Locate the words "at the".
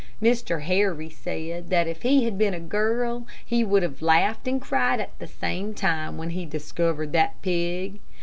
4.99-5.27